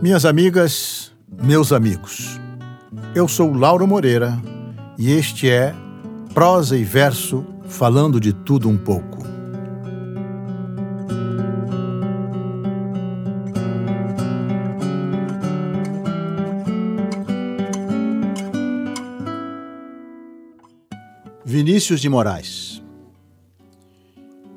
[0.00, 1.12] Minhas amigas,
[1.42, 2.40] meus amigos,
[3.14, 4.40] eu sou Lauro Moreira
[4.98, 5.74] e este é
[6.32, 9.24] Prosa e Verso falando de tudo um pouco.
[21.44, 22.63] Vinícius de Moraes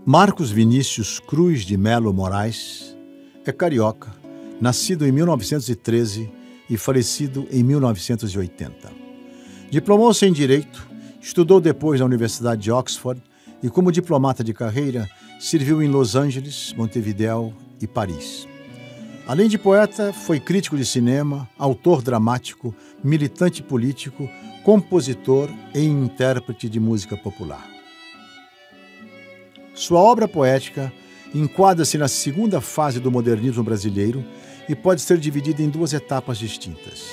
[0.10, 2.96] Marcos Vinícius Cruz de Melo Moraes
[3.46, 4.10] é carioca,
[4.62, 6.32] nascido em 1913
[6.70, 8.90] e falecido em 1980.
[9.70, 10.88] Diplomou-se em Direito,
[11.20, 13.22] estudou depois na Universidade de Oxford
[13.62, 15.10] e, como diplomata de carreira,
[15.42, 18.48] serviu em Los Angeles, Montevideo e Paris.
[19.28, 24.30] Além de poeta, foi crítico de cinema, autor dramático, militante político,
[24.64, 27.77] compositor e intérprete de música popular.
[29.78, 30.92] Sua obra poética
[31.36, 34.26] enquadra-se na segunda fase do modernismo brasileiro
[34.68, 37.12] e pode ser dividida em duas etapas distintas.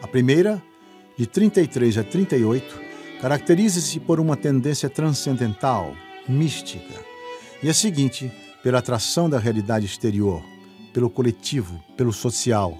[0.00, 0.62] A primeira,
[1.18, 2.80] de 33 a 38,
[3.20, 5.92] caracteriza-se por uma tendência transcendental,
[6.28, 6.94] mística,
[7.60, 8.30] e a seguinte,
[8.62, 10.40] pela atração da realidade exterior,
[10.92, 12.78] pelo coletivo, pelo social,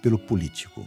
[0.00, 0.86] pelo político.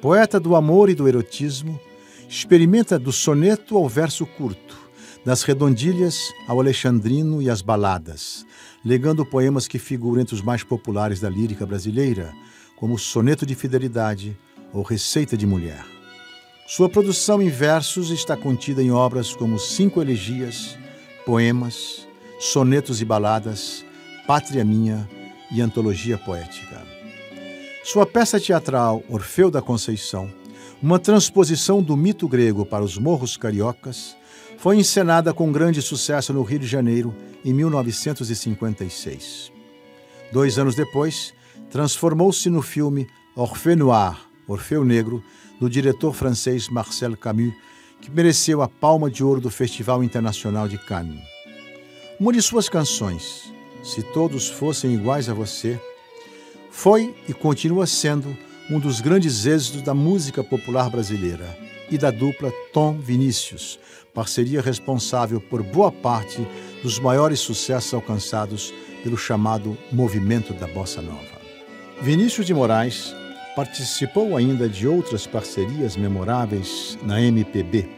[0.00, 1.80] Poeta do amor e do erotismo,
[2.28, 4.87] experimenta do soneto ao verso curto,
[5.24, 8.46] das redondilhas ao alexandrino e às baladas,
[8.84, 12.32] legando poemas que figuram entre os mais populares da lírica brasileira,
[12.76, 14.38] como Soneto de Fidelidade
[14.72, 15.84] ou Receita de Mulher.
[16.66, 20.76] Sua produção em versos está contida em obras como Cinco Elegias,
[21.24, 22.06] Poemas,
[22.38, 23.84] Sonetos e Baladas,
[24.26, 25.08] Pátria Minha
[25.50, 26.86] e Antologia Poética.
[27.82, 30.30] Sua peça teatral Orfeu da Conceição,
[30.82, 34.14] uma transposição do mito grego para os morros cariocas,
[34.58, 37.14] foi encenada com grande sucesso no Rio de Janeiro
[37.44, 39.52] em 1956.
[40.32, 41.32] Dois anos depois,
[41.70, 43.06] transformou-se no filme
[43.36, 45.22] Orphée Noir, Orfeu Negro,
[45.60, 47.54] do diretor francês Marcel Camus,
[48.00, 51.22] que mereceu a palma de ouro do Festival Internacional de Cannes.
[52.18, 53.52] Uma de suas canções,
[53.84, 55.80] Se Todos Fossem Iguais a Você,
[56.68, 58.36] foi e continua sendo
[58.68, 61.56] um dos grandes êxitos da música popular brasileira
[61.90, 63.78] e da dupla Tom Vinícius,
[64.18, 66.44] parceria responsável por boa parte
[66.82, 68.74] dos maiores sucessos alcançados
[69.04, 71.38] pelo chamado movimento da bossa nova.
[72.02, 73.14] Vinícius de Moraes
[73.54, 77.88] participou ainda de outras parcerias memoráveis na MPB,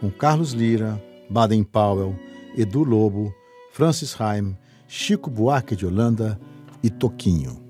[0.00, 1.00] com Carlos Lira,
[1.30, 2.16] Baden Powell,
[2.58, 3.32] Edu Lobo,
[3.70, 4.56] Francis Haim,
[4.88, 6.40] Chico Buarque de Holanda
[6.82, 7.61] e Toquinho.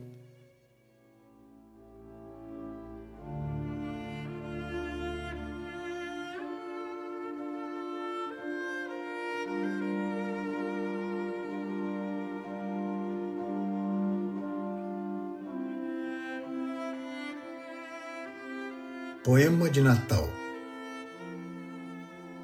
[19.24, 20.28] Poema de Natal.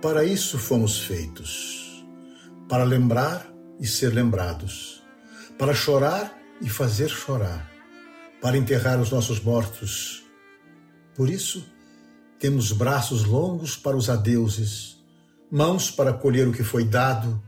[0.01, 2.07] Para isso fomos feitos,
[2.69, 5.03] para lembrar e ser lembrados,
[5.59, 7.69] para chorar e fazer chorar,
[8.41, 10.23] para enterrar os nossos mortos.
[11.17, 11.67] Por isso,
[12.39, 15.05] temos braços longos para os adeuses,
[15.51, 17.43] mãos para colher o que foi dado,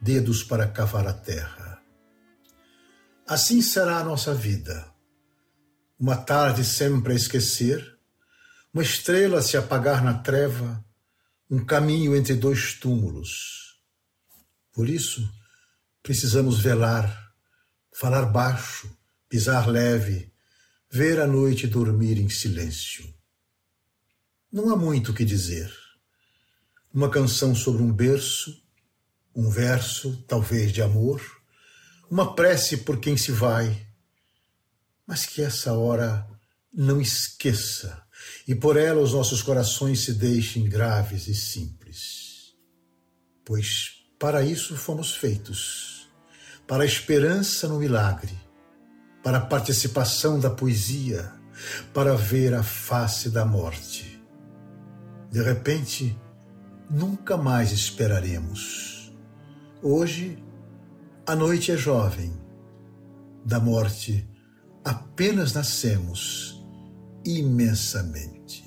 [0.00, 1.80] dedos para cavar a terra.
[3.24, 4.92] Assim será a nossa vida.
[5.96, 7.93] Uma tarde sempre a esquecer,
[8.74, 10.84] uma estrela se apagar na treva,
[11.48, 13.78] um caminho entre dois túmulos.
[14.72, 15.32] Por isso,
[16.02, 17.32] precisamos velar,
[17.92, 18.90] falar baixo,
[19.28, 20.32] pisar leve,
[20.90, 23.14] ver a noite dormir em silêncio.
[24.50, 25.72] Não há muito o que dizer.
[26.92, 28.60] Uma canção sobre um berço,
[29.36, 31.22] um verso, talvez de amor,
[32.10, 33.86] uma prece por quem se vai,
[35.06, 36.26] mas que essa hora
[36.72, 38.03] não esqueça
[38.46, 42.54] e por ela os nossos corações se deixem graves e simples.
[43.44, 45.94] Pois para isso fomos feitos
[46.66, 48.32] para a esperança no milagre,
[49.22, 51.30] para a participação da poesia,
[51.92, 54.22] para ver a face da morte.
[55.30, 56.18] De repente,
[56.90, 59.14] nunca mais esperaremos.
[59.82, 60.42] Hoje,
[61.26, 62.32] a noite é jovem.
[63.44, 64.26] Da morte,
[64.82, 66.53] apenas nascemos
[67.24, 68.63] imensamente.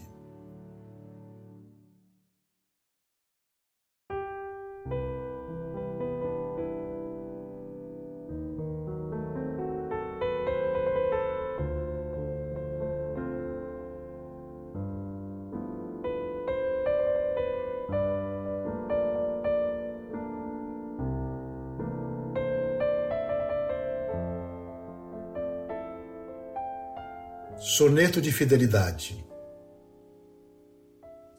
[27.59, 29.25] Soneto de Fidelidade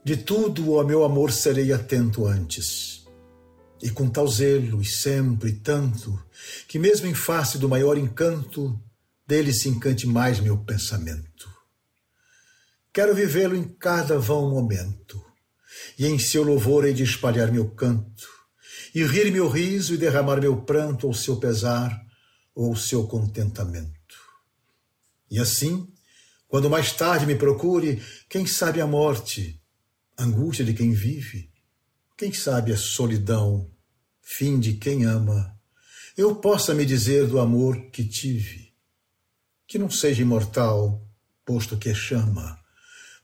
[0.03, 3.05] De tudo, ó meu amor, serei atento antes,
[3.81, 6.21] e com tal zelo e sempre tanto,
[6.67, 8.77] que mesmo em face do maior encanto,
[9.25, 11.49] dele se encante mais meu pensamento.
[12.91, 15.23] Quero vivê-lo em cada vão momento,
[15.97, 18.27] e em seu louvor hei de espalhar meu canto,
[18.93, 21.97] e rir meu riso e derramar meu pranto ao seu pesar
[22.53, 23.97] ou seu contentamento.
[25.31, 25.87] E assim,
[26.49, 29.61] quando mais tarde me procure, quem sabe a morte,
[30.17, 31.51] angústia de quem vive,
[32.17, 33.71] quem sabe a solidão,
[34.19, 35.55] fim de quem ama,
[36.17, 38.73] eu possa me dizer do amor que tive,
[39.67, 41.07] que não seja imortal,
[41.45, 42.59] posto que é chama,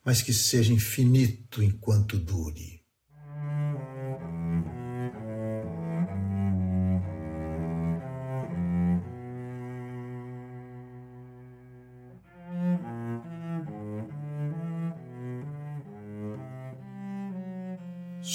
[0.04, 2.75] mas que seja infinito enquanto dure.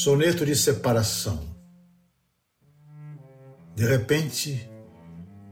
[0.02, 1.55] Soneto de separação.
[3.76, 4.67] De repente,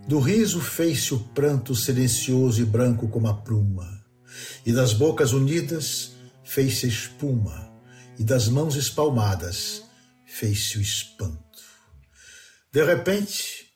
[0.06, 4.02] do riso fez-se o pranto silencioso e branco como a pluma,
[4.64, 6.12] e das bocas unidas
[6.42, 7.70] fez-se espuma,
[8.18, 9.82] e das mãos espalmadas
[10.24, 11.62] fez-se o espanto.
[12.72, 13.66] De repente,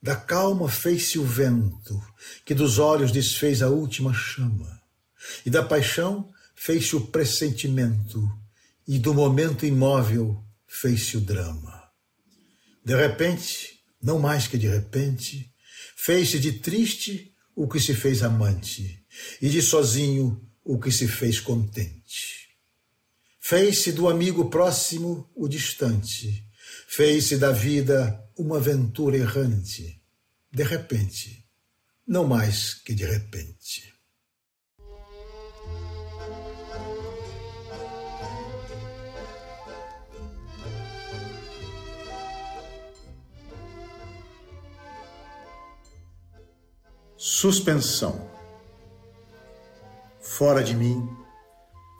[0.00, 2.00] da calma fez-se o vento,
[2.44, 4.80] que dos olhos desfez a última chama,
[5.44, 8.40] e da paixão fez-se o pressentimento,
[8.86, 11.82] e do momento imóvel fez-se o drama.
[12.84, 15.52] De repente, não mais que de repente,
[15.96, 19.04] fez-se de triste o que se fez amante,
[19.40, 22.48] e de sozinho o que se fez contente.
[23.40, 26.44] Fez-se do amigo próximo o distante,
[26.88, 30.00] fez-se da vida uma aventura errante,
[30.50, 31.44] de repente,
[32.06, 33.91] não mais que de repente.
[47.24, 48.20] Suspensão.
[50.20, 51.08] Fora de mim,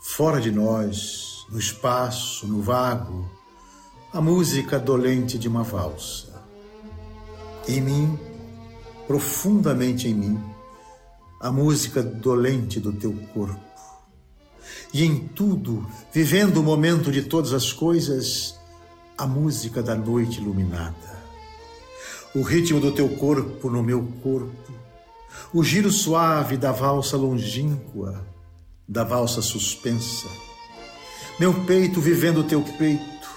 [0.00, 3.30] fora de nós, no espaço, no vago,
[4.12, 6.42] a música dolente de uma valsa.
[7.68, 8.18] Em mim,
[9.06, 10.44] profundamente em mim,
[11.40, 13.60] a música dolente do teu corpo.
[14.92, 18.58] E em tudo, vivendo o momento de todas as coisas,
[19.16, 21.22] a música da noite iluminada.
[22.34, 24.82] O ritmo do teu corpo no meu corpo,
[25.52, 28.26] o giro suave da valsa longínqua,
[28.88, 30.28] da valsa suspensa.
[31.38, 33.30] Meu peito vivendo teu peito,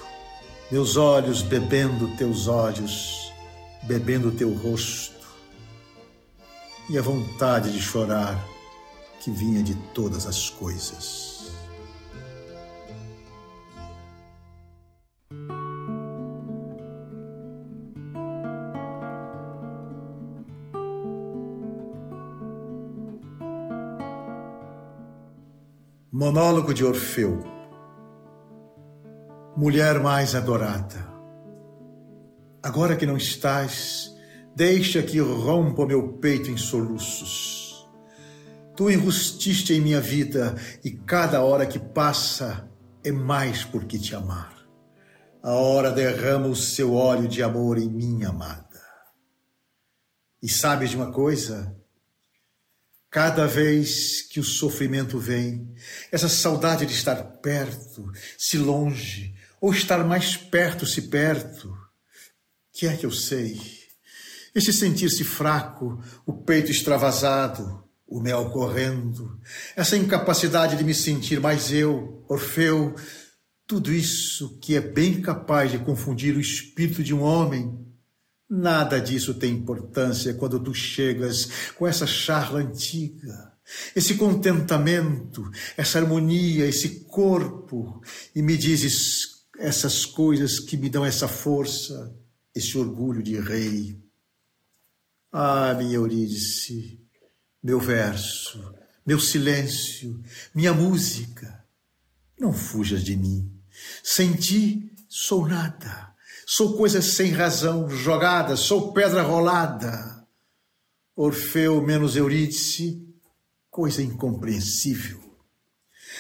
[0.72, 3.32] meus olhos bebendo teus olhos,
[3.84, 5.16] bebendo teu rosto,
[6.90, 8.44] e a vontade de chorar
[9.20, 11.35] que vinha de todas as coisas.
[26.18, 27.44] Monólogo de Orfeu.
[29.58, 31.06] Mulher mais adorada,
[32.64, 34.16] agora que não estás,
[34.56, 37.86] deixa que rompa meu peito em soluços.
[38.78, 42.72] Tu enrustiste em minha vida e cada hora que passa
[43.04, 44.56] é mais por que te amar.
[45.44, 48.82] A hora derrama o seu óleo de amor em minha amada.
[50.42, 51.76] E sabes de uma coisa?
[53.16, 55.74] Cada vez que o sofrimento vem,
[56.12, 61.74] essa saudade de estar perto, se longe, ou estar mais perto, se perto,
[62.74, 63.58] que é que eu sei?
[64.54, 69.40] Esse sentir-se fraco, o peito extravasado, o mel correndo,
[69.78, 72.96] essa incapacidade de me sentir mais eu, Orfeu,
[73.66, 77.80] tudo isso que é bem capaz de confundir o espírito de um homem
[78.50, 83.54] Nada disso tem importância quando tu chegas com essa charla antiga,
[83.96, 88.02] esse contentamento, essa harmonia, esse corpo,
[88.36, 92.16] e me dizes essas coisas que me dão essa força,
[92.54, 94.00] esse orgulho de rei.
[95.32, 97.02] Ah, minha Eurídice,
[97.64, 98.74] meu verso,
[99.04, 100.22] meu silêncio,
[100.54, 101.66] minha música,
[102.40, 103.52] não fujas de mim.
[104.04, 106.15] Sem ti sou nada
[106.46, 110.24] Sou coisa sem razão, jogada, sou pedra rolada.
[111.16, 113.04] Orfeu menos Eurídice,
[113.72, 115.20] coisa incompreensível.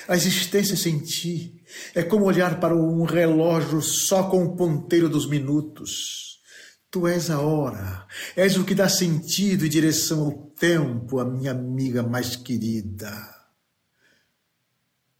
[0.07, 1.61] A existência sem ti
[1.93, 6.39] é como olhar para um relógio só com o ponteiro dos minutos.
[6.89, 11.51] Tu és a hora, és o que dá sentido e direção ao tempo, a minha
[11.51, 13.11] amiga mais querida.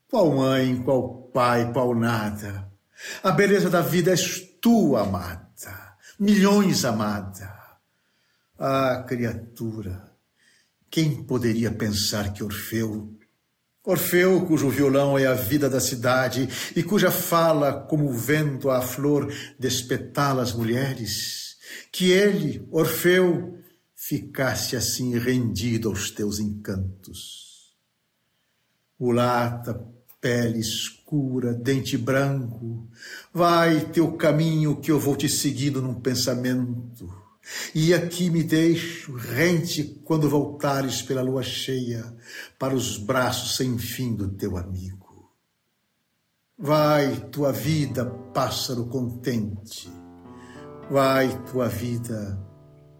[0.08, 2.70] Qual mãe, qual pai, qual nada.
[3.22, 7.54] A beleza da vida és tu, amada, milhões amada.
[8.58, 10.12] Ah, criatura,
[10.90, 13.16] quem poderia pensar que Orfeu
[13.84, 18.82] Orfeu, cujo violão é a vida da cidade e cuja fala, como o vento à
[18.82, 21.56] flor, despetala as mulheres,
[21.92, 23.60] que ele, Orfeu,
[23.94, 27.72] ficasse assim rendido aos teus encantos.
[28.98, 29.80] Mulata,
[30.26, 32.88] pele escura, dente branco,
[33.32, 37.08] vai teu caminho que eu vou te seguindo num pensamento
[37.72, 42.12] e aqui me deixo rente quando voltares pela lua cheia
[42.58, 45.30] para os braços sem fim do teu amigo.
[46.58, 49.88] Vai tua vida, pássaro contente,
[50.90, 52.36] vai tua vida,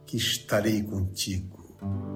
[0.06, 2.15] que estarei contigo.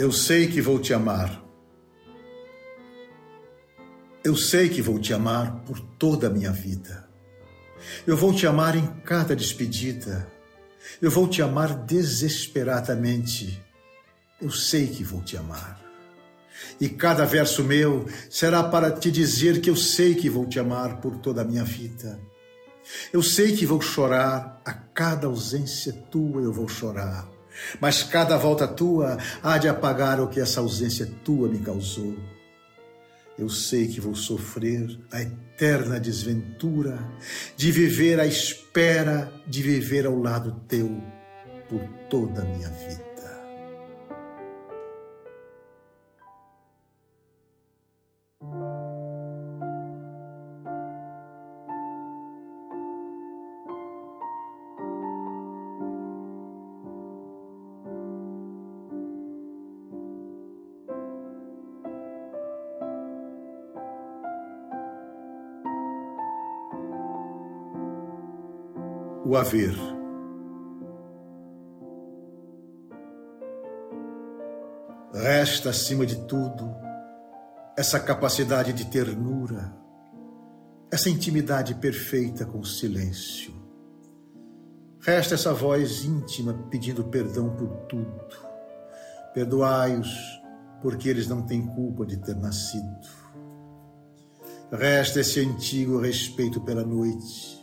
[0.00, 1.44] Eu sei que vou te amar.
[4.24, 7.06] Eu sei que vou te amar por toda a minha vida.
[8.06, 10.26] Eu vou te amar em cada despedida.
[11.02, 13.62] Eu vou te amar desesperadamente.
[14.40, 15.78] Eu sei que vou te amar.
[16.80, 20.98] E cada verso meu será para te dizer que eu sei que vou te amar
[21.02, 22.18] por toda a minha vida.
[23.12, 27.39] Eu sei que vou chorar, a cada ausência tua eu vou chorar
[27.80, 32.16] mas cada volta tua há de apagar o que essa ausência tua me causou.
[33.38, 36.98] Eu sei que vou sofrer a eterna desventura
[37.56, 41.02] de viver à espera de viver ao lado teu
[41.68, 43.09] por toda a minha vida.
[69.30, 69.76] O haver.
[75.14, 76.74] Resta, acima de tudo,
[77.76, 79.72] essa capacidade de ternura,
[80.90, 83.54] essa intimidade perfeita com o silêncio.
[84.98, 88.26] Resta essa voz íntima pedindo perdão por tudo.
[89.32, 90.12] Perdoai-os,
[90.82, 93.08] porque eles não têm culpa de ter nascido.
[94.72, 97.59] Resta esse antigo respeito pela noite,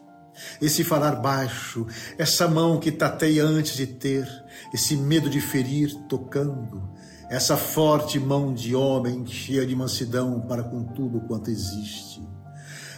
[0.61, 1.85] esse falar baixo,
[2.17, 4.27] essa mão que tateia antes de ter,
[4.73, 6.89] esse medo de ferir tocando,
[7.29, 12.25] essa forte mão de homem cheia de mansidão para com tudo quanto existe.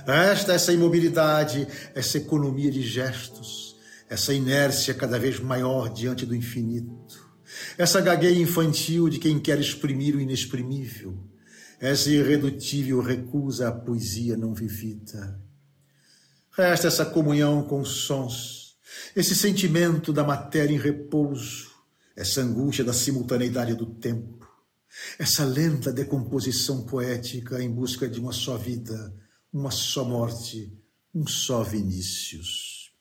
[0.05, 3.75] Resta essa imobilidade, essa economia de gestos,
[4.09, 7.29] essa inércia cada vez maior diante do infinito,
[7.77, 11.17] essa gagueia infantil de quem quer exprimir o inexprimível,
[11.79, 15.39] essa irredutível recusa à poesia não vivida
[16.59, 18.75] Resta essa comunhão com os sons,
[19.15, 21.71] esse sentimento da matéria em repouso,
[22.17, 24.45] essa angústia da simultaneidade do tempo,
[25.17, 29.15] essa lenta decomposição poética em busca de uma só vida,
[29.53, 30.77] uma só morte,
[31.15, 32.91] um só Vinícius.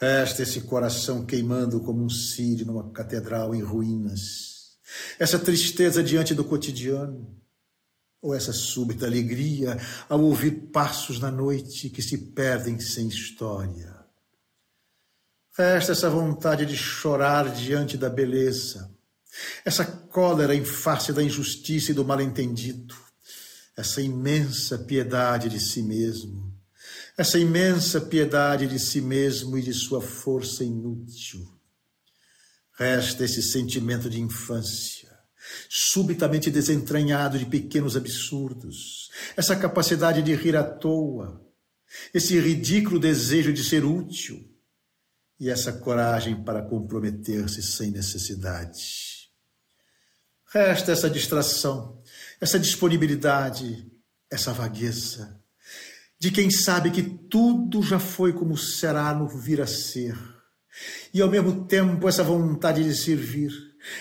[0.00, 4.78] Resta esse coração queimando como um sírio numa catedral em ruínas,
[5.18, 7.36] essa tristeza diante do cotidiano,
[8.26, 9.78] ou essa súbita alegria
[10.08, 13.94] ao ouvir passos na noite que se perdem sem história.
[15.56, 18.90] Resta essa vontade de chorar diante da beleza,
[19.64, 22.96] essa cólera em face da injustiça e do mal-entendido,
[23.76, 26.52] essa imensa piedade de si mesmo,
[27.16, 31.48] essa imensa piedade de si mesmo e de sua força inútil.
[32.76, 35.05] Resta esse sentimento de infância,
[35.68, 41.44] subitamente desentranhado de pequenos absurdos, essa capacidade de rir à toa,
[42.12, 44.52] esse ridículo desejo de ser útil.
[45.38, 49.28] E essa coragem para comprometer-se sem necessidade.
[50.50, 52.02] Resta essa distração,
[52.40, 53.86] essa disponibilidade,
[54.30, 55.38] essa vagueza
[56.18, 60.16] de quem sabe que tudo já foi como será no vir a ser,
[61.12, 63.52] e ao mesmo tempo essa vontade de servir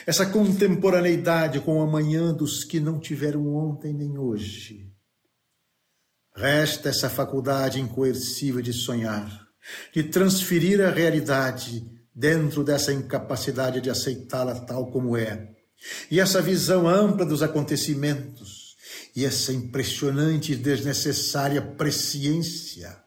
[0.06, 4.92] essa contemporaneidade com o amanhã dos que não tiveram ontem nem hoje.
[6.36, 9.48] Resta essa faculdade incoercível de sonhar,
[9.94, 15.56] de transferir a realidade dentro dessa incapacidade de aceitá-la tal como é,
[16.10, 18.76] e essa visão ampla dos acontecimentos,
[19.16, 22.98] e essa impressionante e desnecessária presciência,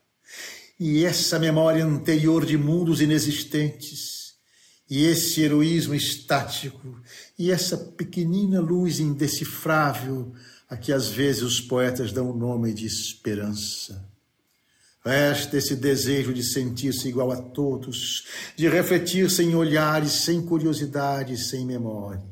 [0.78, 4.08] e essa memória anterior de mundos inexistentes,
[4.90, 7.00] e esse heroísmo estático,
[7.38, 10.33] e essa pequenina luz indecifrável
[10.68, 14.07] a que às vezes os poetas dão o nome de esperança.
[15.04, 18.26] Resta esse desejo de sentir-se igual a todos,
[18.57, 22.25] de refletir sem olhares, sem curiosidade, sem memória.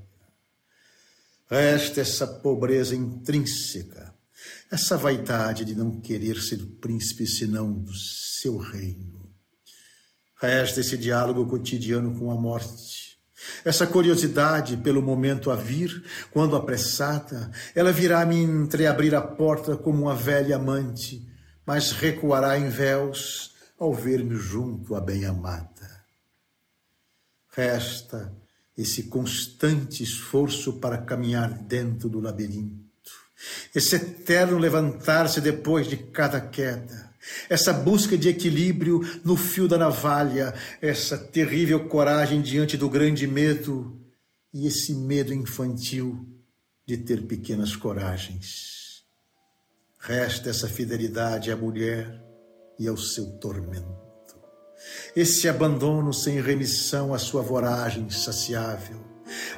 [1.48, 4.14] Resta essa pobreza intrínseca,
[4.70, 9.15] essa vaidade de não querer ser príncipe senão do seu reino.
[10.38, 13.16] Resta esse diálogo cotidiano com a morte.
[13.64, 20.02] Essa curiosidade pelo momento a vir, quando apressada, ela virá me entreabrir a porta como
[20.02, 21.26] uma velha amante,
[21.64, 26.04] mas recuará em véus ao ver-me junto à bem-amada.
[27.54, 28.34] Resta
[28.76, 32.84] esse constante esforço para caminhar dentro do labirinto,
[33.74, 37.05] esse eterno levantar-se depois de cada queda,
[37.48, 44.00] essa busca de equilíbrio no fio da navalha, essa terrível coragem diante do grande medo
[44.52, 46.26] e esse medo infantil
[46.86, 49.04] de ter pequenas coragens.
[49.98, 52.22] Resta essa fidelidade à mulher
[52.78, 54.06] e ao seu tormento.
[55.14, 59.04] Esse abandono sem remissão à sua voragem insaciável.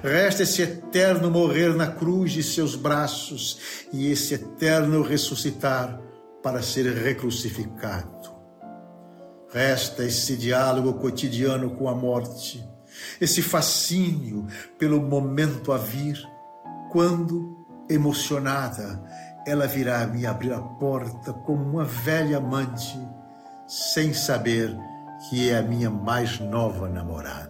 [0.02, 6.00] Resta esse eterno morrer na cruz de seus braços e esse eterno ressuscitar
[6.42, 8.36] para ser recrucificado.
[9.52, 12.66] Resta esse diálogo cotidiano com a morte,
[13.20, 14.46] esse fascínio
[14.78, 16.18] pelo momento a vir,
[16.90, 19.02] quando, emocionada,
[19.46, 22.98] ela virá me abrir a porta como uma velha amante,
[23.66, 24.76] sem saber
[25.28, 27.48] que é a minha mais nova namorada.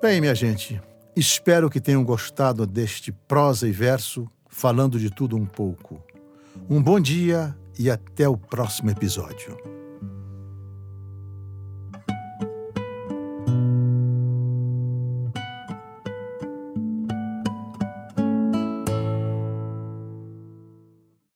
[0.00, 0.80] Bem, minha gente,
[1.20, 6.02] Espero que tenham gostado deste prosa e verso, falando de tudo um pouco.
[6.66, 9.79] Um bom dia e até o próximo episódio.